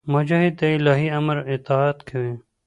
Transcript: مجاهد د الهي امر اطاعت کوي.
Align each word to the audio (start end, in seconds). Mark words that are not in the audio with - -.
مجاهد 0.13 0.53
د 0.59 0.61
الهي 0.77 1.07
امر 1.19 1.37
اطاعت 1.55 1.97
کوي. 2.09 2.33